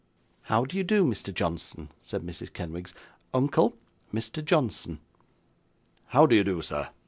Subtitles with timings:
[0.41, 1.31] 'How do you do, Mr.
[1.31, 2.51] Johnson?' said Mrs.
[2.51, 2.95] Kenwigs.
[3.35, 3.77] 'Uncle
[4.11, 4.43] Mr.
[4.43, 4.97] Johnson.'
[6.07, 6.89] 'How do you do, sir?